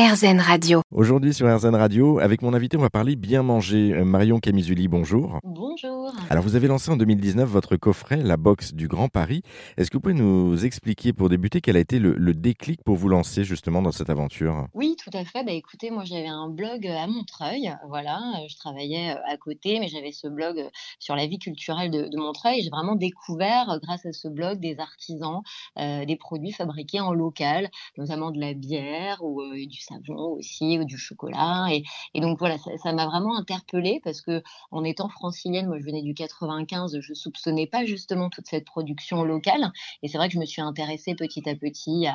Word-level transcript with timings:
RZN 0.00 0.40
Radio. 0.40 0.80
Aujourd'hui 0.92 1.34
sur 1.34 1.46
RZN 1.46 1.74
Radio, 1.74 2.20
avec 2.20 2.40
mon 2.40 2.54
invité, 2.54 2.78
on 2.78 2.80
va 2.80 2.88
parler 2.88 3.16
bien 3.16 3.42
manger. 3.42 3.92
Euh, 3.92 4.02
Marion 4.02 4.40
Camizuli, 4.40 4.88
bonjour. 4.88 5.38
Bonjour. 5.44 6.14
Alors 6.30 6.42
vous 6.42 6.56
avez 6.56 6.68
lancé 6.68 6.90
en 6.90 6.96
2019 6.96 7.46
votre 7.46 7.76
coffret, 7.76 8.16
la 8.16 8.38
box 8.38 8.72
du 8.72 8.88
Grand 8.88 9.08
Paris. 9.08 9.42
Est-ce 9.76 9.90
que 9.90 9.98
vous 9.98 10.00
pouvez 10.00 10.14
nous 10.14 10.64
expliquer 10.64 11.12
pour 11.12 11.28
débuter 11.28 11.60
quel 11.60 11.76
a 11.76 11.80
été 11.80 11.98
le, 11.98 12.14
le 12.16 12.32
déclic 12.32 12.82
pour 12.82 12.96
vous 12.96 13.10
lancer 13.10 13.44
justement 13.44 13.82
dans 13.82 13.92
cette 13.92 14.08
aventure? 14.08 14.68
Oui, 14.72 14.96
tout 14.96 15.10
à 15.12 15.22
fait. 15.26 15.44
Bah, 15.44 15.52
écoutez, 15.52 15.90
moi 15.90 16.04
j'avais 16.06 16.28
un 16.28 16.48
blog 16.48 16.86
à 16.86 17.06
Montreuil. 17.06 17.70
Voilà, 17.86 18.18
je 18.48 18.56
travaillais 18.56 19.10
euh, 19.10 19.32
à 19.32 19.36
côté, 19.36 19.80
mais 19.80 19.88
j'avais 19.88 20.12
ce 20.12 20.28
blog 20.28 20.60
euh, 20.60 20.70
sur 20.98 21.14
la 21.14 21.26
vie 21.26 21.38
culturelle 21.38 21.90
de, 21.90 22.08
de 22.08 22.16
Montreuil. 22.16 22.62
J'ai 22.62 22.70
vraiment 22.70 22.96
découvert, 22.96 23.78
grâce 23.82 24.06
à 24.06 24.14
ce 24.14 24.28
blog, 24.28 24.60
des 24.60 24.78
artisans, 24.78 25.42
euh, 25.78 26.06
des 26.06 26.16
produits 26.16 26.52
fabriqués 26.52 27.00
en 27.00 27.12
local, 27.12 27.68
notamment 27.98 28.30
de 28.30 28.40
la 28.40 28.54
bière 28.54 29.18
ou 29.20 29.42
euh, 29.42 29.66
du 29.66 29.80
savon 29.90 30.32
aussi, 30.32 30.78
ou 30.78 30.84
du 30.84 30.98
chocolat. 30.98 31.68
Et, 32.14 32.20
donc 32.20 32.38
voilà, 32.38 32.56
ça 32.82 32.92
m'a 32.92 33.06
vraiment 33.06 33.36
interpellée 33.36 34.00
parce 34.04 34.20
que 34.20 34.42
en 34.70 34.84
étant 34.84 35.08
francilienne, 35.08 35.66
moi 35.66 35.78
je 35.78 35.84
venais 35.84 36.02
du 36.02 36.14
95, 36.14 36.98
je 37.00 37.14
soupçonnais 37.14 37.66
pas 37.66 37.84
justement 37.84 38.30
toute 38.30 38.46
cette 38.46 38.64
production 38.64 39.24
locale. 39.24 39.72
Et 40.02 40.08
c'est 40.08 40.18
vrai 40.18 40.28
que 40.28 40.34
je 40.34 40.38
me 40.38 40.46
suis 40.46 40.62
intéressée 40.62 41.14
petit 41.14 41.48
à 41.48 41.54
petit 41.54 42.06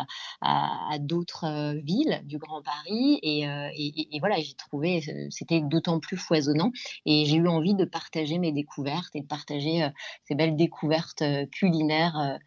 à, 0.41 0.97
d'autres 0.99 1.45
euh, 1.45 1.79
villes 1.83 2.21
du 2.25 2.37
Grand 2.37 2.61
Paris. 2.61 3.19
Et, 3.21 3.47
euh, 3.47 3.69
voilà, 4.19 4.39
j'ai 4.39 4.53
trouvé, 4.53 5.03
euh, 5.07 5.27
c'était 5.29 5.61
d'autant 5.61 5.99
plus 5.99 6.17
foisonnant. 6.17 6.71
Et 7.05 7.25
j'ai 7.25 7.37
eu 7.37 7.47
envie 7.47 7.75
de 7.75 7.85
partager 7.85 8.37
mes 8.37 8.51
découvertes 8.51 9.15
et 9.15 9.21
de 9.21 9.27
partager 9.27 9.87
ces 10.27 10.35
belles 10.35 10.55
découvertes 10.55 11.23
culinaires. 11.51 12.39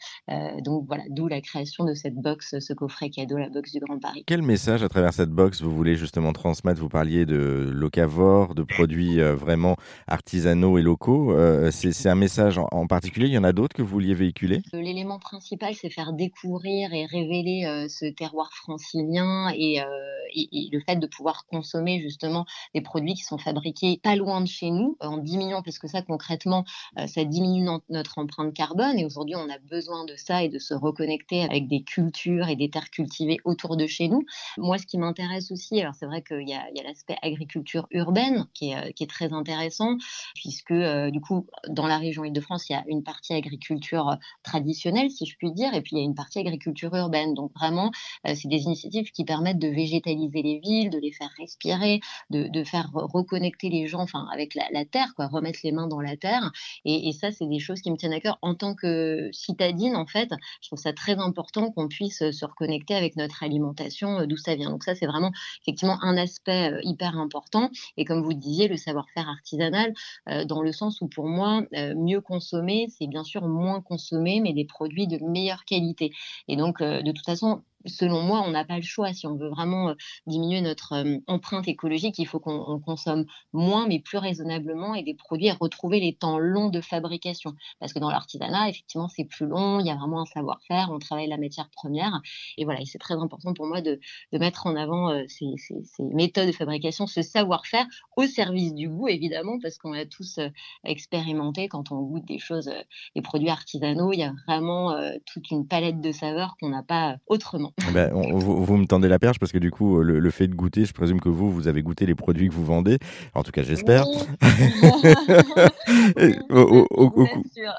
Donc 0.63 0.85
voilà, 0.87 1.05
d'où 1.11 1.29
la 1.29 1.41
création 1.41 1.85
de 1.85 1.95
cette 1.95 2.15
box, 2.15 2.59
ce 2.59 2.73
coffret 2.73 3.11
cadeau, 3.11 3.37
la 3.37 3.49
box 3.49 3.73
du 3.73 3.81
Grand 3.81 3.99
Paris. 3.99 4.25
Quel 4.27 4.43
message 4.43 4.83
à 4.83 4.89
travers 4.89 5.13
cette 5.19 5.31
box 5.31 5.63
vous 5.63 5.75
voulez 5.75 5.97
justement 5.97 6.33
transmettre 6.33 6.81
Vous 6.81 6.89
parliez 6.89 7.27
de 7.27 7.69
locavore, 7.73 8.55
de 8.55 8.63
produits 8.63 9.21
euh, 9.21 9.35
vraiment 9.35 9.75
artisanaux 10.07 10.79
et 10.79 10.83
locaux. 10.83 11.33
Euh, 11.33 11.73
c'est 11.73 12.09
un 12.09 12.15
message 12.15 12.57
en, 12.57 12.87
particulier 12.87 13.27
Il 13.27 13.33
y 13.33 13.39
en 13.39 13.43
a 13.43 13.53
d'autres 13.53 13.75
que 13.75 13.83
vous 13.83 13.89
vouliez 13.89 14.15
véhiculer? 14.15 14.63
L'élément 14.73 15.19
principal, 15.19 15.75
c'est 15.75 15.91
faire 15.91 16.13
découvrir 16.13 16.93
et 16.93 17.05
révéler 17.07 17.65
euh, 17.67 17.89
ce 17.89 18.07
terroir 18.07 18.53
francilien 18.53 19.49
et, 19.57 19.83
euh, 19.83 19.87
et, 20.35 20.69
le 20.73 20.81
fait 20.81 20.97
de 20.97 21.07
pouvoir 21.07 21.47
consommer 21.47 22.01
justement 22.01 22.45
des 22.75 22.81
produits 22.81 23.15
qui 23.15 23.23
sont 23.23 23.39
fabriqués 23.39 24.01
pas 24.03 24.17
loin 24.17 24.41
de 24.41 24.47
chez 24.47 24.71
nous, 24.71 24.97
en 25.01 25.19
diminuant, 25.19 25.63
parce 25.63 25.79
que 25.79 25.89
ça 25.89 26.03
concrètement, 26.03 26.65
euh, 26.99 27.07
ça 27.07 27.25
diminue 27.25 27.69
notre 27.89 28.19
empreinte 28.19 28.55
carbone. 28.55 28.99
Et 28.99 29.05
aujourd'hui, 29.05 29.37
on 29.37 29.49
a 29.51 29.59
besoin 29.59 30.05
de 30.05 30.15
ça 30.17 30.43
et 30.43 30.49
de 30.49 30.59
se 30.59 30.75
reconnecter 30.75 31.43
avec 31.43 31.69
des 31.69 31.83
cultures 31.83 32.49
et 32.49 32.57
des 32.57 32.71
terres 32.71 32.91
cultivées 32.91 33.39
autour 33.45 33.77
de 33.77 33.87
chez 33.87 34.09
nous. 34.09 34.25
Moi, 34.57 34.79
ce 34.79 34.87
qui 34.87 34.98
m'intéresse 34.99 35.51
aussi, 35.51 35.81
alors 35.81 35.95
c'est 35.95 36.07
vrai 36.07 36.23
qu'il 36.23 36.49
y 36.49 36.55
a, 36.55 36.65
l'aspect 36.85 37.17
agriculture 37.23 37.87
urbaine 37.91 38.47
qui 38.55 38.71
est, 38.71 38.95
est, 39.01 39.11
très 39.11 39.33
intéressant, 39.33 39.97
puisque 40.35 40.71
euh, 40.71 41.11
du 41.11 41.21
coup, 41.21 41.47
dans 41.69 41.87
la 41.87 41.99
région 41.99 42.25
Île-de-France, 42.25 42.69
il 42.69 42.73
y 42.73 42.77
a 42.77 42.85
une 42.89 43.03
partie 43.03 43.35
agriculture 43.35 44.17
traditionnelle, 44.43 45.11
si 45.11 45.27
je 45.27 45.37
puis 45.37 45.53
dire, 45.53 45.75
et 45.75 45.81
puis 45.81 45.97
il 45.97 45.99
y 45.99 46.03
a 46.03 46.05
une 46.05 46.15
partie 46.15 46.39
agriculture 46.39 46.95
urbaine. 46.95 47.35
Donc 47.35 47.53
vraiment, 47.55 47.91
euh, 48.27 48.35
c'est 48.35 48.49
des 48.49 48.63
initiatives 48.63 49.11
qui 49.13 49.25
permettent 49.25 49.59
de 49.59 49.69
végétaliser 49.69 50.43
les 50.43 50.61
villes, 50.61 50.91
de 50.91 50.99
les 50.99 51.13
faire 51.13 51.31
respirer, 51.39 52.01
de, 52.31 52.65
faire 52.65 52.91
reconnecter 52.93 53.69
les 53.69 53.87
gens, 53.87 54.01
enfin 54.01 54.27
avec 54.33 54.55
la, 54.55 54.85
terre, 54.85 55.13
remettre 55.17 55.61
les 55.65 55.73
mains 55.73 55.87
dans 55.87 56.01
la 56.01 56.17
terre. 56.17 56.51
Et, 56.85 57.13
ça, 57.13 57.31
c'est 57.31 57.47
des 57.47 57.59
choses 57.59 57.81
qui 57.81 57.91
me 57.91 57.97
tiennent 57.97 58.13
à 58.13 58.21
cœur 58.21 58.39
en 58.43 58.55
tant 58.55 58.75
que 58.75 59.31
citadine. 59.33 59.97
En 59.97 60.07
fait, 60.07 60.31
je 60.61 60.69
trouve 60.69 60.79
ça 60.79 60.93
très 60.93 61.19
important 61.19 61.71
qu'on 61.71 61.89
puisse 61.89 62.19
se 62.31 62.45
reconnecter 62.45 62.95
avec 62.95 63.17
notre 63.17 63.43
alimentation, 63.43 64.21
euh, 64.21 64.27
d'où 64.27 64.37
ça 64.37 64.55
vient. 64.55 64.71
Donc 64.71 64.85
ça, 64.89 64.95
c'est 64.95 65.07
vraiment 65.07 65.33
effectivement 65.63 65.99
un 66.03 66.17
aspect 66.17 66.73
euh, 66.73 66.81
hyper 66.83 67.19
important. 67.19 67.71
Et 67.97 68.05
comme 68.05 68.23
vous 68.23 68.33
disiez, 68.33 68.69
le 68.69 68.77
savoir-faire 68.77 69.29
artisanal, 69.29 69.93
euh, 70.29 70.45
dans 70.45 70.63
le 70.63 70.73
sens 70.73 71.01
où 71.03 71.09
pour 71.09 71.27
moi, 71.27 71.63
euh, 71.75 71.95
mieux 71.95 72.21
consommer, 72.21 72.89
c'est 72.97 73.07
bien 73.07 73.25
sûr 73.25 73.47
moins 73.47 73.83
consommer, 73.83 74.41
mais 74.41 74.55
des 74.55 74.65
produits 74.65 75.07
de 75.07 75.19
meilleure 75.23 75.65
qualité. 75.65 76.13
Et 76.49 76.57
donc, 76.57 76.81
de 76.81 77.13
toute 77.13 77.25
façon, 77.27 77.63
selon 77.87 78.23
moi, 78.23 78.43
on 78.45 78.51
n'a 78.51 78.65
pas 78.65 78.77
le 78.77 78.83
choix. 78.83 79.13
Si 79.13 79.27
on 79.27 79.37
veut 79.37 79.49
vraiment 79.49 79.91
euh, 79.91 79.95
diminuer 80.27 80.61
notre 80.61 80.95
euh, 80.95 81.19
empreinte 81.27 81.69
écologique, 81.69 82.19
il 82.19 82.27
faut 82.27 82.41
qu'on 82.41 82.81
consomme 82.81 83.27
moins, 83.53 83.87
mais 83.87 84.01
plus 84.01 84.19
raisonnablement, 84.19 84.95
et 84.95 85.03
des 85.03 85.15
produits 85.15 85.51
à 85.51 85.55
retrouver 85.55 86.01
les 86.01 86.15
temps 86.15 86.39
longs 86.39 86.71
de 86.71 86.81
fabrication. 86.81 87.55
Parce 87.81 87.93
que 87.93 87.99
dans 87.99 88.11
l'artisanat, 88.11 88.69
effectivement, 88.69 89.09
c'est 89.09 89.25
plus 89.25 89.47
long, 89.47 89.81
il 89.81 89.87
y 89.87 89.91
a 89.91 89.97
vraiment 89.97 90.23
un 90.23 90.27
savoir-faire, 90.27 90.91
on 90.91 90.99
travaille 90.99 91.29
la 91.29 91.39
matière 91.39 91.71
première. 91.71 92.21
Et 92.57 92.65
voilà, 92.65 92.81
et 92.81 92.87
c'est 92.87 92.99
très 92.99 93.15
important 93.15 93.55
pour 93.55 93.67
moi 93.67 93.81
de, 93.81 94.01
de 94.33 94.39
mettre 94.39 94.67
en 94.67 94.77
avant 94.77 95.11
euh, 95.11 95.25
ces, 95.29 95.47
ces, 95.57 95.83
ces, 95.85 96.03
méthodes 96.03 96.49
de 96.49 96.53
fabrication, 96.53 97.07
ce 97.07 97.23
savoir-faire 97.23 97.87
au 98.17 98.27
service 98.27 98.75
du 98.75 98.89
goût, 98.89 99.09
évidemment, 99.09 99.59
parce 99.63 99.79
qu'on 99.79 99.93
a 99.93 100.07
tous 100.07 100.41
expérimenté 100.85 101.69
quand 101.69 101.93
on 101.93 102.03
goûte 102.03 102.25
des 102.25 102.39
choses, 102.39 102.71
des 103.15 103.23
produits 103.23 103.51
artisanaux, 103.51 104.13
il 104.13 104.19
y 104.21 104.23
a 104.23 104.33
vraiment 104.47 104.97
toute 105.27 105.51
une 105.51 105.67
palette 105.67 106.01
de 106.01 106.13
saveurs 106.13 106.57
qu'on 106.61 106.71
n'a 106.71 106.83
pas 106.83 107.17
autrement. 107.27 107.68
Ben, 107.93 108.11
on, 108.15 108.39
vous, 108.39 108.65
vous, 108.65 108.77
me 108.77 108.87
tendez 108.87 109.09
la 109.09 109.19
perche 109.19 109.39
parce 109.39 109.53
que 109.53 109.59
du 109.59 109.71
coup, 109.71 110.03
le, 110.03 110.19
le, 110.19 110.31
fait 110.31 110.49
de 110.49 110.55
goûter, 110.55 110.85
je 110.85 110.93
présume 110.93 111.21
que 111.21 111.29
vous, 111.29 111.51
vous 111.51 111.69
avez 111.69 111.83
goûté 111.83 112.07
les 112.07 112.15
produits 112.15 112.49
que 112.49 112.55
vous 112.55 112.65
vendez. 112.65 112.99
En 113.35 113.43
tout 113.43 113.53
cas, 113.53 113.63
j'espère. 113.63 114.05
Oui. 114.07 114.19
au, 116.51 116.87
au, 116.91 117.29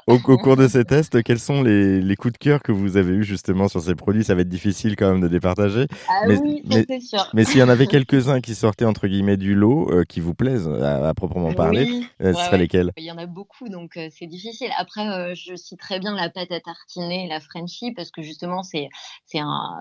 au, 0.06 0.14
au, 0.14 0.18
cours 0.38 0.56
de 0.56 0.68
ces 0.68 0.84
tests, 0.84 1.22
quels 1.22 1.38
sont 1.38 1.62
les, 1.62 2.00
les, 2.00 2.16
coups 2.16 2.32
de 2.32 2.38
cœur 2.38 2.62
que 2.62 2.72
vous 2.72 2.96
avez 2.96 3.12
eu 3.12 3.24
justement 3.24 3.68
sur 3.68 3.82
ces 3.82 3.94
produits? 3.94 4.24
Ça 4.24 4.34
va 4.34 4.42
être 4.42 4.48
difficile 4.48 4.96
quand 4.96 5.10
même 5.10 5.20
de 5.20 5.28
les 5.28 5.40
partager. 5.40 5.86
Ah 6.08 6.26
mais, 6.26 6.38
oui, 6.38 6.62
c'est 6.88 7.00
sûr. 7.00 7.28
Mais 7.34 7.44
s'il 7.44 7.60
y 7.60 7.62
en 7.62 7.68
avait 7.68 7.86
quelques-uns 7.88 8.40
qui 8.40 8.54
sortaient 8.54 8.84
entre 8.84 9.06
guillemets 9.06 9.36
du 9.36 9.54
lot, 9.54 9.90
euh, 9.90 10.04
qui 10.04 10.20
vous 10.20 10.34
plaisent 10.34 10.68
à, 10.68 11.08
à 11.08 11.14
proprement 11.14 11.52
parler, 11.52 11.84
oui, 11.84 12.06
euh, 12.22 12.32
ce 12.32 12.38
ouais, 12.38 12.44
seraient 12.44 12.52
ouais. 12.52 12.58
lesquels? 12.58 12.92
Il 12.96 13.04
y 13.04 13.12
en 13.12 13.18
a 13.18 13.26
beaucoup, 13.26 13.68
donc 13.68 13.96
euh, 13.96 14.08
c'est 14.10 14.26
difficile. 14.26 14.70
Après, 14.78 15.06
euh, 15.08 15.34
je 15.34 15.54
cite 15.54 15.80
très 15.80 15.98
bien 15.98 16.14
la 16.14 16.30
pâte 16.30 16.52
à 16.52 16.60
tartiner, 16.60 17.28
la 17.28 17.40
Frenchie, 17.40 17.92
parce 17.92 18.10
que 18.10 18.22
justement, 18.22 18.62
c'est 18.62 18.88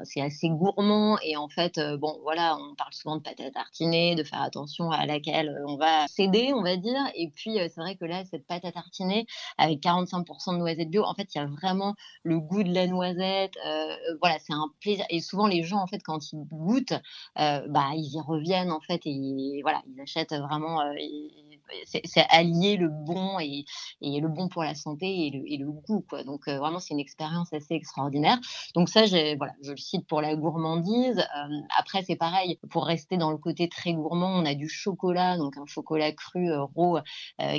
c'est 0.04 0.22
assez 0.22 0.50
gourmand 0.50 1.18
et 1.24 1.38
en 1.38 1.50
fait, 1.50 1.78
euh, 1.78 1.98
bon, 1.98 2.20
voilà, 2.24 2.58
on 2.58 2.76
parle 2.76 2.94
souvent 2.94 3.18
de 3.18 3.22
pâte 3.22 3.40
à 3.40 3.52
tartiner, 3.52 4.16
de 4.16 4.24
faire 4.24 4.42
attention 4.42 4.92
à 4.92 5.06
laquelle 5.06 5.62
on 5.68 5.78
va 5.78 6.08
céder, 6.08 6.52
on 6.54 6.62
va 6.62 6.78
dire. 6.78 7.02
Et 7.16 7.30
puis, 7.30 7.60
euh, 7.60 7.68
c'est 7.74 7.82
vrai 7.82 7.96
que 7.96 8.06
là, 8.06 8.24
cette 8.26 8.46
pâte 8.48 8.66
à 8.66 8.72
tartiner 8.72 9.26
avec 9.58 9.82
45% 9.82 10.54
de 10.54 10.58
noisettes 10.58 10.90
bio, 10.90 11.04
en 11.04 11.14
fait, 11.14 11.34
il 11.36 11.38
y 11.38 11.42
a 11.42 11.46
vraiment 11.46 11.96
le 12.24 12.40
goût 12.40 12.64
de 12.64 12.74
la 12.74 12.88
noisette. 12.88 13.54
Euh, 13.66 13.96
voilà, 14.20 14.38
c'est 14.40 14.54
un 14.54 14.72
plaisir. 14.82 15.06
Et 15.10 15.22
souvent, 15.22 15.48
les 15.48 15.64
gens, 15.64 15.80
en 15.80 15.88
fait, 15.88 16.02
quand 16.04 16.32
ils 16.32 16.46
goûtent, 16.46 16.94
euh, 17.40 17.62
bah, 17.70 17.90
ils 17.96 18.14
y 18.14 18.20
reviennent, 18.20 18.72
en 18.72 18.82
fait, 18.82 19.02
et 19.06 19.60
voilà, 19.64 19.82
ils 19.88 20.02
achètent 20.02 20.34
vraiment. 20.34 20.82
Euh, 20.82 20.94
c'est 21.86 22.26
allier 22.30 22.78
le 22.78 22.90
bon 22.90 23.40
et, 23.40 23.66
et, 24.02 24.20
le 24.20 24.28
bon 24.28 24.48
pour 24.48 24.64
la 24.64 24.76
santé 24.76 25.28
et 25.28 25.32
le, 25.32 25.44
et 25.52 25.58
le 25.58 25.72
goût, 25.72 26.06
quoi. 26.08 26.24
Donc, 26.24 26.48
euh, 26.48 26.58
vraiment, 26.58 26.80
c'est 26.80 26.94
une 26.94 27.00
expérience 27.00 27.52
assez 27.54 27.74
extraordinaire. 27.74 28.40
Donc, 28.76 28.90
ça, 28.90 29.06
voilà, 29.06 29.54
je 29.62 29.72
le 29.72 29.78
cite 29.78 30.08
pour 30.08 30.22
la 30.22 30.36
gourmandise. 30.36 31.20
Euh, 31.20 31.56
après, 31.78 32.04
c'est 32.04 32.16
pareil, 32.16 32.60
pour 32.70 32.86
rester 32.86 33.18
dans 33.18 33.32
le 33.32 33.38
côté 33.38 33.70
très 33.70 33.94
gourmand, 33.94 34.32
on 34.32 34.46
a 34.46 34.56
du 34.56 34.70
chocolat, 34.70 35.38
donc 35.38 35.58
un 35.58 35.66
chocolat 35.66 36.12
cru 36.12 36.50
euh, 36.52 36.64
Ro, 36.64 37.00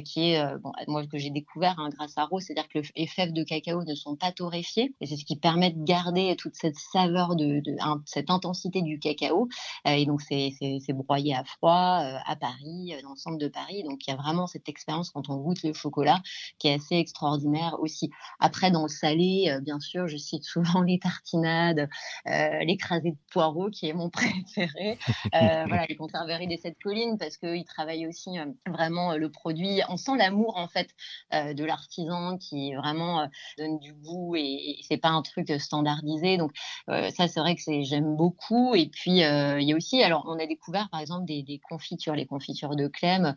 qui 0.05 0.33
est, 0.33 0.57
bon, 0.59 0.73
moi, 0.89 1.07
que 1.07 1.19
j'ai 1.19 1.31
découvert 1.31 1.79
hein, 1.79 1.89
grâce 1.91 2.17
à 2.17 2.25
Ro, 2.25 2.41
c'est-à-dire 2.41 2.69
que 2.69 2.79
les 2.97 3.07
fèves 3.07 3.33
de 3.33 3.43
cacao 3.43 3.85
ne 3.85 3.95
sont 3.95 4.17
pas 4.17 4.33
torréfiées, 4.33 4.95
et 5.01 5.07
c'est 5.07 5.17
ce 5.17 5.25
qui 5.25 5.37
permet 5.37 5.71
de 5.71 5.83
garder 5.83 6.35
toute 6.37 6.55
cette 6.55 6.77
saveur, 6.77 7.37
de, 7.37 7.61
de 7.61 7.77
cette 8.05 8.31
intensité 8.31 8.83
du 8.83 8.99
cacao. 8.99 9.49
et 9.87 10.07
donc, 10.07 10.21
c'est 10.23 10.53
broyé 10.93 11.35
à 11.35 11.45
froid 11.45 12.03
à 12.27 12.37
Paris, 12.37 12.95
dans 13.03 13.11
le 13.11 13.17
centre 13.17 13.39
de 13.39 13.49
Paris. 13.49 13.83
Donc, 13.83 14.00
il 14.07 14.11
y 14.11 14.15
a 14.15 14.17
vraiment 14.17 14.47
cette 14.47 14.69
expérience 14.69 15.11
quand 15.11 15.29
on 15.29 15.37
goûte 15.37 15.63
le 15.63 15.73
chocolat 15.73 16.21
qui 16.59 16.69
est 16.69 16.75
assez 16.75 16.97
extraordinaire 16.97 17.77
aussi. 17.81 18.11
Après, 18.39 18.71
dans 18.71 18.83
le 18.83 18.89
salé, 18.89 19.57
bien 19.63 19.81
sûr, 19.81 20.09
je 20.09 20.17
cite 20.17 20.45
souvent 20.45 20.83
les 20.83 20.99
tartinades, 20.99 21.89
euh, 22.27 22.59
l'écrasé 22.65 23.13
de 23.13 23.17
poireaux 23.31 23.71
qui 23.71 23.89
est 23.89 23.93
mon 23.93 24.11
préféré. 24.11 24.99
Euh, 25.35 25.65
voilà, 25.67 25.87
les 25.89 25.97
conserveries 25.97 26.47
des 26.47 26.57
Sept 26.57 26.77
Collines 26.83 27.19
parce 27.19 27.37
qu'ils 27.37 27.65
travaillent 27.65 28.07
aussi 28.07 28.39
euh, 28.39 28.47
vraiment 28.67 29.17
le 29.17 29.31
produit. 29.31 29.81
On 29.89 29.97
sent 29.97 30.17
l'amour 30.17 30.57
en 30.57 30.69
fait 30.69 30.91
euh, 31.35 31.55
de 31.55 31.65
l'artisan 31.65 32.37
qui 32.39 32.75
vraiment 32.75 33.21
euh, 33.21 33.27
donne 33.59 33.79
du 33.79 33.93
goût 33.95 34.37
et, 34.37 34.41
et 34.41 34.81
c'est 34.89 34.99
pas 34.99 35.09
un 35.09 35.23
truc 35.23 35.51
standardisé. 35.59 36.37
Donc 36.37 36.53
ça, 36.89 37.29
c'est 37.29 37.41
vrai 37.41 37.55
que 37.55 37.63
j'aime 37.83 38.17
beaucoup. 38.17 38.75
Et 38.75 38.89
puis 38.89 39.21
il 39.21 39.63
y 39.63 39.73
a 39.73 39.77
aussi, 39.77 40.03
alors 40.03 40.25
on 40.27 40.39
a 40.39 40.47
découvert 40.47 40.89
par 40.91 41.01
exemple 41.01 41.25
des 41.25 41.61
confitures, 41.69 42.15
les 42.15 42.27
confitures 42.27 42.77
de 42.77 42.89
Clem 42.89 43.35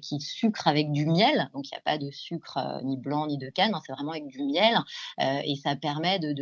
qui 0.00 0.20
sucrent 0.20 0.68
avec 0.68 0.92
du 0.92 1.06
miel. 1.06 1.50
Donc 1.54 1.66
il 1.68 1.74
n'y 1.74 1.78
a 1.78 1.82
pas 1.82 1.98
de 1.98 2.10
sucre 2.10 2.80
ni 2.82 2.96
blanc 2.96 3.26
ni 3.26 3.38
de 3.38 3.48
canne, 3.48 3.74
hein, 3.74 3.80
c'est 3.86 3.92
vraiment 3.92 4.12
avec 4.12 4.26
du 4.26 4.42
miel 4.42 4.78
et 5.18 5.56
ça 5.56 5.76
permet 5.76 6.18
de, 6.18 6.32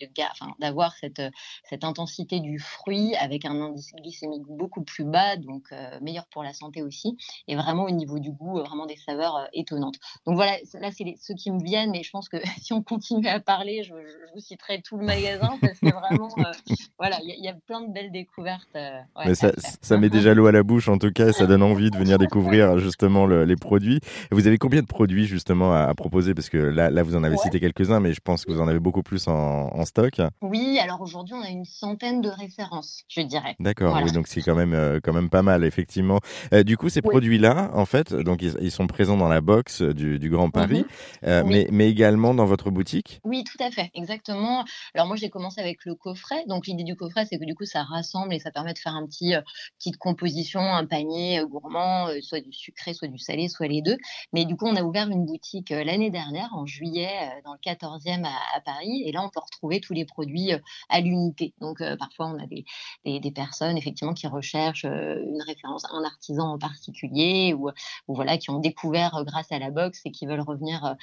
de 0.00 0.08
enfin, 0.30 0.54
d'avoir 0.60 0.94
cette, 0.96 1.22
cette 1.68 1.84
intensité 1.84 2.40
du 2.40 2.58
fruit 2.58 3.14
avec 3.16 3.44
un 3.44 3.60
indice 3.60 3.92
glycémique 3.94 4.44
beaucoup 4.48 4.82
plus 4.82 5.04
bas, 5.04 5.36
donc 5.36 5.72
meilleur 6.00 6.26
pour 6.26 6.42
la 6.42 6.52
santé 6.52 6.82
aussi, 6.82 7.16
et 7.48 7.56
vraiment 7.56 7.84
au 7.84 7.90
niveau 7.90 8.18
du 8.18 8.32
goût, 8.32 8.58
vraiment 8.60 8.86
des 8.86 8.96
saveurs 8.96 9.48
étonnantes. 9.52 9.96
Donc 10.26 10.36
voilà, 10.36 10.56
là 10.74 10.90
c'est 10.90 11.04
ceux 11.20 11.34
qui 11.34 11.50
me 11.50 11.62
viennent, 11.62 11.90
mais 11.90 12.02
je 12.02 12.10
pense 12.10 12.28
que 12.28 12.36
si 12.60 12.72
on 12.72 12.82
continue 12.82 13.26
à 13.28 13.40
parler, 13.40 13.82
je, 13.82 13.92
vous 14.34 14.40
citerai 14.40 14.82
tout 14.82 14.96
le 14.96 15.04
magasin 15.04 15.56
parce 15.60 15.78
que 15.78 15.92
vraiment, 15.92 16.28
voilà, 16.98 17.18
il 17.22 17.44
y, 17.44 17.48
a 17.48 17.54
plein 17.54 17.82
de 17.82 17.92
belles 17.92 18.12
découvertes. 18.12 18.76
mais 19.24 19.34
ça, 19.34 19.52
ça 19.80 19.96
met 19.96 20.10
déjà 20.10 20.34
l'eau 20.34 20.46
à 20.46 20.52
la 20.52 20.62
bouche 20.62 20.88
en 20.88 20.98
tout 20.98 21.10
cas, 21.10 21.32
ça 21.32 21.46
donne 21.46 21.62
envie 21.62 21.90
de 21.90 21.96
venir 21.96 22.18
découvrir 22.18 22.78
justement 22.78 23.26
les 23.26 23.56
produits. 23.56 24.00
Vous 24.30 24.46
avez 24.46 24.58
combien 24.58 24.82
de 24.82 24.86
produits 24.86 25.26
justement 25.26 25.72
à, 25.72 25.92
proposer? 25.94 26.34
Parce 26.34 26.48
que 26.48 26.58
là, 26.58 26.90
là, 26.90 27.02
vous 27.02 27.16
en 27.16 27.24
avez 27.24 27.36
cité 27.36 27.60
quelques-uns, 27.60 28.00
mais 28.00 28.12
je 28.12 28.20
pense 28.20 28.44
que 28.44 28.52
vous 28.52 28.60
en 28.60 28.68
avez 28.68 28.80
beaucoup 28.80 29.02
plus 29.02 29.28
en, 29.28 29.83
stock. 29.84 30.20
Oui, 30.42 30.78
alors 30.78 31.00
aujourd'hui, 31.00 31.34
on 31.34 31.42
a 31.42 31.48
une 31.48 31.64
centaine 31.64 32.20
de 32.20 32.28
références, 32.28 33.04
je 33.08 33.20
dirais. 33.20 33.56
D'accord, 33.60 33.98
oui, 34.02 34.12
donc 34.12 34.26
c'est 34.26 34.42
quand 34.42 34.54
même, 34.54 34.74
euh, 34.74 35.00
quand 35.02 35.12
même 35.12 35.30
pas 35.30 35.42
mal, 35.42 35.64
effectivement. 35.64 36.20
Euh, 36.52 36.62
du 36.62 36.76
coup, 36.76 36.88
ces 36.88 37.02
produits-là, 37.02 37.70
en 37.74 37.86
fait, 37.86 38.12
donc 38.14 38.42
ils, 38.42 38.70
sont 38.70 38.86
présents 38.86 39.16
dans 39.16 39.28
la 39.28 39.40
box 39.40 39.82
du, 39.82 40.30
Grand 40.30 40.50
Paris, 40.50 40.80
mhm. 40.80 41.28
euh, 41.28 41.42
mais, 41.46 41.68
mais 41.70 41.88
également 41.88 42.34
dans 42.34 42.46
votre 42.46 42.70
boutique? 42.70 43.20
Oui, 43.24 43.44
tout 43.44 43.62
à 43.62 43.70
fait, 43.70 43.90
exactement. 43.94 44.64
Alors 44.94 45.06
moi, 45.06 45.16
j'ai 45.16 45.30
commencé 45.30 45.60
avec 45.60 45.84
le 45.84 45.94
coffret. 45.94 46.44
Donc 46.48 46.66
l'idée 46.66 46.82
du 46.82 46.96
coffret, 46.96 47.26
c'est 47.26 47.38
que 47.38 47.44
du 47.44 47.54
coup, 47.54 47.64
ça 47.64 47.82
rassemble 47.82 48.34
et 48.34 48.38
ça 48.38 48.50
permet 48.50 48.72
de 48.72 48.78
faire 48.78 48.94
un 48.94 49.06
petit 49.06 49.34
petite 49.78 49.96
composition, 49.98 50.60
un 50.60 50.86
panier 50.86 51.42
gourmand, 51.48 52.08
soit 52.20 52.40
du 52.40 52.52
sucré, 52.52 52.94
soit 52.94 53.08
du 53.08 53.18
salé, 53.18 53.48
soit 53.48 53.68
les 53.68 53.82
deux. 53.82 53.96
Mais 54.32 54.44
du 54.44 54.56
coup, 54.56 54.66
on 54.66 54.76
a 54.76 54.82
ouvert 54.82 55.08
une 55.08 55.24
boutique 55.24 55.70
l'année 55.70 56.10
dernière, 56.10 56.48
en 56.52 56.66
juillet, 56.66 57.10
dans 57.44 57.52
le 57.52 57.58
14e 57.58 58.24
à, 58.24 58.60
Paris. 58.64 59.02
Et 59.06 59.12
là, 59.12 59.22
on 59.22 59.28
peut 59.28 59.40
retrouver 59.40 59.73
tous 59.80 59.92
les 59.92 60.04
produits 60.04 60.50
à 60.88 61.00
l'unité. 61.00 61.54
Donc 61.60 61.82
parfois, 61.98 62.26
on 62.26 62.38
a 62.38 62.46
des, 62.46 62.64
des, 63.04 63.30
personnes 63.30 63.76
effectivement 63.76 64.14
qui 64.14 64.26
recherchent 64.26 64.84
une 64.84 65.42
référence, 65.46 65.84
un 65.90 66.04
artisan 66.04 66.52
en 66.52 66.58
particulier, 66.58 67.54
ou, 67.54 67.70
ou 68.08 68.14
voilà, 68.14 68.38
qui 68.38 68.50
ont 68.50 68.60
découvert 68.60 69.24
grâce 69.24 69.50
à 69.50 69.58
la 69.58 69.70
box 69.70 70.00
et 70.04 70.10
qui 70.10 70.26
veulent 70.26 70.40
revenir 70.40 70.96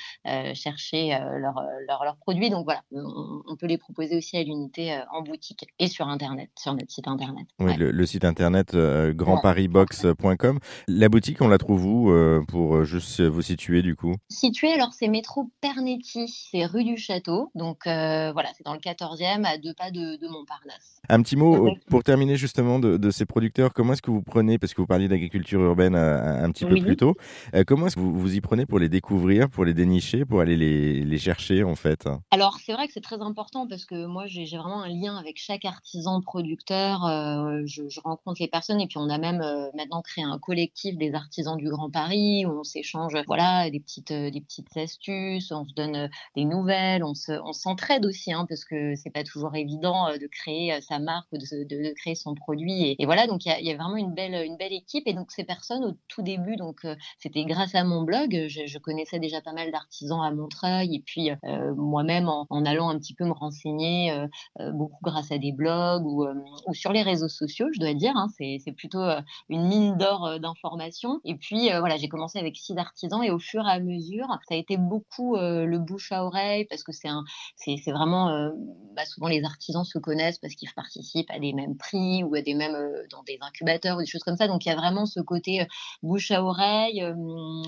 chercher 0.53 1.17
leurs 1.37 1.61
leur, 1.87 2.15
produits. 2.17 2.49
Donc 2.49 2.65
voilà, 2.65 2.81
on, 2.91 3.55
peut 3.55 3.67
les 3.67 3.77
proposer 3.77 4.17
aussi 4.17 4.37
à 4.37 4.43
l'unité 4.43 4.99
en 5.11 5.21
boutique 5.21 5.65
et 5.79 5.87
sur 5.87 6.07
Internet, 6.07 6.49
sur 6.57 6.73
notre 6.73 6.91
site 6.91 7.07
Internet. 7.07 7.47
Oui, 7.59 7.75
le, 7.77 8.05
site 8.05 8.25
Internet 8.25 8.75
grandparisbox.com. 8.75 10.59
La 10.87 11.09
boutique, 11.09 11.41
on 11.41 11.47
la 11.47 11.57
trouve 11.57 11.85
où 11.85 12.45
pour 12.47 12.83
juste 12.83 13.21
vous 13.21 13.41
situer 13.41 13.81
du 13.81 13.95
coup? 13.95 14.15
Situé, 14.29 14.73
alors 14.73 14.93
c'est 14.93 15.07
métro 15.07 15.51
Pernetti, 15.61 16.27
c'est 16.27 16.65
rue 16.65 16.83
du 16.83 16.97
Château. 16.97 17.51
Donc 17.55 17.81
voilà, 17.85 18.49
c'est 18.61 18.65
dans 18.65 18.73
le 18.73 18.79
14e, 18.79 19.45
à 19.45 19.57
deux 19.57 19.73
pas 19.73 19.91
de, 19.91 20.17
de 20.17 20.27
Montparnasse. 20.27 21.01
Un 21.09 21.21
petit 21.21 21.35
mot 21.35 21.75
pour 21.89 22.03
terminer 22.03 22.35
justement 22.35 22.79
de, 22.79 23.11
ces 23.11 23.25
producteurs. 23.25 23.73
Comment 23.73 23.93
est-ce 23.93 24.01
que 24.01 24.11
vous 24.11 24.21
prenez, 24.21 24.57
parce 24.57 24.73
que 24.73 24.81
vous 24.81 24.87
parliez 24.87 25.07
d'agriculture 25.07 25.61
urbaine 25.61 25.95
un, 25.95 26.49
petit 26.51 26.65
peu 26.65 26.75
plus 26.75 26.95
tôt, 26.95 27.15
comment 27.67 27.87
est-ce 27.87 27.95
que 27.95 28.01
vous, 28.01 28.17
vous 28.17 28.35
y 28.35 28.41
prenez 28.41 28.65
pour 28.65 28.79
les 28.79 28.89
découvrir, 28.89 29.49
pour 29.49 29.65
les 29.65 29.73
dénicher, 29.73 30.25
pour 30.25 30.41
aller 30.41 30.55
les, 30.55 31.03
les 31.03 31.17
chercher 31.17 31.63
en 31.63 31.75
fait? 31.75 32.07
Alors 32.31 32.57
c'est 32.63 32.73
vrai 32.73 32.87
que 32.87 32.93
c'est 32.93 33.01
très 33.01 33.21
important 33.21 33.67
parce 33.67 33.85
que 33.85 34.05
moi 34.05 34.25
j'ai 34.27 34.45
vraiment 34.45 34.81
un 34.83 34.89
lien 34.89 35.17
avec 35.17 35.37
chaque 35.37 35.65
artisan 35.65 36.21
producteur. 36.21 37.01
je, 37.65 37.99
rencontre 38.01 38.41
les 38.41 38.47
personnes 38.47 38.79
et 38.81 38.87
puis 38.87 38.97
on 38.97 39.09
a 39.09 39.17
même 39.17 39.43
maintenant 39.75 40.01
créé 40.01 40.23
un 40.23 40.39
collectif 40.39 40.97
des 40.97 41.13
artisans 41.13 41.57
du 41.57 41.69
Grand 41.69 41.89
Paris 41.89 42.45
où 42.45 42.59
on 42.59 42.63
s'échange 42.63 43.13
voilà 43.27 43.69
des 43.69 43.79
petites 43.79 44.13
des 44.13 44.41
petites 44.41 44.75
astuces, 44.77 45.51
on 45.51 45.65
se 45.65 45.73
donne 45.73 46.09
des 46.35 46.45
nouvelles, 46.45 47.03
on 47.03 47.13
se 47.13 47.31
on 47.43 47.53
s'entraide 47.53 48.05
aussi 48.05 48.31
hein, 48.31 48.45
parce 48.51 48.65
que 48.65 48.95
c'est 48.95 49.11
pas 49.11 49.23
toujours 49.23 49.55
évident 49.55 50.09
de 50.09 50.27
créer 50.27 50.77
sa 50.81 50.99
marque 50.99 51.31
ou 51.31 51.37
de, 51.37 51.93
créer 51.93 52.15
son 52.15 52.35
produit 52.35 52.97
et, 52.99 53.05
voilà 53.05 53.25
donc 53.25 53.45
il 53.45 53.65
y, 53.65 53.71
a, 53.71 53.77
vraiment 53.77 53.95
une 53.95 54.13
belle 54.13 54.45
une 54.45 54.57
belle 54.57 54.73
équipe 54.73 55.03
et 55.05 55.13
donc 55.13 55.31
ces 55.31 55.45
personnes 55.45 55.85
au 55.85 55.93
tout 56.09 56.21
début 56.21 56.57
donc 56.57 56.85
c'était 57.17 57.45
grâce 57.45 57.75
à 57.75 57.85
mon 57.85 58.03
blog 58.03 58.47
je, 58.49 58.77
connaissais 58.79 59.19
déjà 59.19 59.39
pas 59.39 59.53
mal 59.53 59.71
d'artisans 59.71 60.21
à 60.21 60.31
Montreuil 60.31 60.95
et 60.95 60.99
puis 60.99 61.29
moi-même 61.77 62.27
en, 62.27 62.65
allant 62.65 62.89
un 62.89 62.99
petit 62.99 63.13
peu 63.13 63.23
me 63.23 63.31
renseigner 63.31 64.13
beaucoup 64.73 64.99
grâce 65.01 65.31
à 65.31 65.37
des 65.37 65.53
blogs 65.53 66.05
ou, 66.05 66.25
sur 66.73 66.91
les 66.91 67.03
réseaux 67.03 67.29
sociaux 67.29 67.67
je 67.73 67.79
dois 67.79 67.93
dire 67.93 68.17
hein, 68.17 68.27
c'est 68.37 68.73
plutôt 68.75 69.03
une 69.47 69.65
mine 69.65 69.97
d'or 69.97 70.41
d'informations 70.41 71.21
et 71.23 71.35
puis 71.35 71.69
voilà 71.79 71.95
j'ai 71.95 72.09
commencé 72.09 72.37
avec 72.37 72.57
six 72.57 72.77
artisans 72.77 73.23
et 73.23 73.31
au 73.31 73.39
fur 73.39 73.65
et 73.65 73.71
à 73.71 73.79
mesure 73.79 74.27
ça 74.49 74.55
a 74.55 74.57
été 74.57 74.75
beaucoup 74.75 75.37
le 75.37 75.77
bouche 75.77 76.11
à 76.11 76.25
oreille 76.25 76.65
parce 76.65 76.83
que 76.83 76.91
c'est 76.91 77.07
c'est 77.55 77.91
vraiment 77.91 78.40
bah, 78.95 79.05
souvent 79.05 79.27
les 79.27 79.43
artisans 79.43 79.83
se 79.85 79.97
connaissent 79.97 80.39
parce 80.39 80.55
qu'ils 80.55 80.69
participent 80.75 81.29
à 81.31 81.39
des 81.39 81.53
mêmes 81.53 81.77
prix 81.77 82.23
ou 82.23 82.35
à 82.35 82.41
des 82.41 82.53
mêmes 82.53 82.77
dans 83.09 83.23
des 83.23 83.37
incubateurs 83.41 83.97
ou 83.97 84.01
des 84.01 84.05
choses 84.05 84.23
comme 84.23 84.37
ça. 84.37 84.47
Donc 84.47 84.65
il 84.65 84.69
y 84.69 84.71
a 84.71 84.75
vraiment 84.75 85.05
ce 85.05 85.19
côté 85.19 85.65
bouche 86.03 86.31
à 86.31 86.43
oreille 86.43 87.03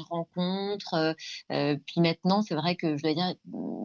rencontre 0.09 1.15
puis 1.47 2.01
maintenant 2.01 2.41
c'est 2.41 2.55
vrai 2.55 2.75
que 2.75 2.97
je 2.97 3.03
dois 3.03 3.13
dire 3.13 3.33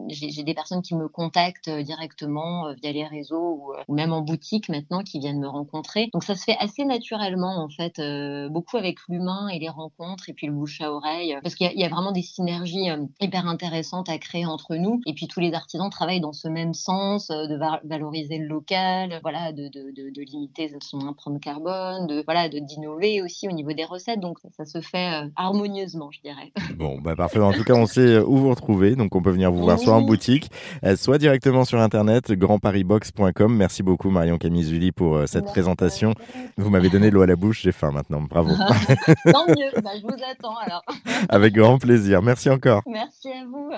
j'ai 0.09 0.43
des 0.43 0.53
personnes 0.53 0.81
qui 0.81 0.95
me 0.95 1.07
contactent 1.07 1.69
directement 1.69 2.73
via 2.81 2.91
les 2.91 3.05
réseaux 3.05 3.73
ou, 3.87 3.93
même 3.93 4.11
en 4.11 4.21
boutique 4.21 4.69
maintenant 4.69 5.03
qui 5.03 5.19
viennent 5.19 5.39
me 5.39 5.47
rencontrer. 5.47 6.09
Donc 6.13 6.23
ça 6.23 6.35
se 6.35 6.43
fait 6.43 6.57
assez 6.59 6.85
naturellement 6.85 7.63
en 7.63 7.69
fait 7.69 8.01
beaucoup 8.49 8.77
avec 8.77 8.97
l'humain 9.07 9.47
et 9.47 9.59
les 9.59 9.69
rencontres 9.69 10.29
et 10.29 10.33
puis 10.33 10.47
le 10.47 10.53
bouche 10.53 10.81
à 10.81 10.91
oreille 10.91 11.37
parce 11.43 11.55
qu'il 11.55 11.71
y, 11.71 11.79
y, 11.79 11.85
a 11.85 11.89
vraiment 11.89 12.11
des 12.11 12.21
synergies 12.21 12.89
hyper 13.19 13.47
intéressantes 13.47 14.09
à 14.09 14.17
créer 14.17 14.45
entre 14.45 14.75
nous. 14.75 15.01
Et 15.05 15.13
puis 15.13 15.27
tous 15.27 15.39
les 15.39 15.53
artisans 15.53 15.89
travaillent 15.89 16.21
dans 16.21 16.33
ce 16.33 16.47
même 16.47 16.73
sens 16.79 17.27
de 17.29 17.87
valoriser 17.87 18.37
le 18.37 18.47
local 18.47 19.19
voilà 19.21 19.51
de, 19.51 19.67
de, 19.67 19.91
de, 19.91 20.09
de 20.09 20.21
limiter 20.21 20.71
son 20.81 20.99
empreinte 21.01 21.41
carbone 21.41 22.07
de 22.07 22.23
voilà 22.25 22.49
de 22.49 22.59
d'innover 22.59 23.21
aussi 23.21 23.47
au 23.47 23.51
niveau 23.51 23.73
des 23.73 23.85
recettes. 23.85 24.19
Donc 24.19 24.37
ça, 24.57 24.65
se 24.65 24.81
fait 24.81 25.29
harmonieusement 25.35 26.11
je 26.11 26.21
dirais. 26.21 26.51
Bon 26.77 26.99
bah 26.99 27.15
parfait. 27.15 27.39
En 27.39 27.51
tout 27.51 27.63
cas 27.63 27.73
on 27.73 27.85
sait 27.85 28.19
où 28.19 28.37
vous 28.37 28.49
retrouver 28.49 28.95
donc 28.95 29.15
on 29.15 29.21
peut 29.21 29.31
venir 29.31 29.51
vous 29.51 29.63
voir 29.63 29.79
soit 29.79 29.93
en 29.93 30.01
boutique 30.01 30.49
soit 30.95 31.17
directement 31.17 31.65
sur 31.65 31.79
internet 31.79 32.31
grandparisbox.com 32.31 33.55
merci 33.55 33.83
beaucoup 33.83 34.09
Marion 34.09 34.37
Camizuli 34.37 34.91
pour 34.91 35.27
cette 35.27 35.45
présentation. 35.45 36.13
vous 36.57 36.69
m'avez 36.69 36.89
donné 36.89 37.09
l'eau 37.11 37.21
à 37.21 37.27
la 37.27 37.35
bouche 37.35 37.59
j'ai 37.61 37.71
faim 37.71 37.91
maintenant. 37.91 38.21
Bravo. 38.21 38.49
Tant 39.31 39.47
mieux. 39.47 39.81
Bah, 39.83 39.91
je 39.97 40.01
vous 40.01 40.23
attends 40.31 40.55
alors. 40.57 40.83
Avec 41.29 41.53
grand 41.53 41.77
plaisir. 41.77 42.21
Merci 42.21 42.49
encore. 42.49 42.81
Merci 42.87 43.29
à 43.29 43.45
vous 43.45 43.69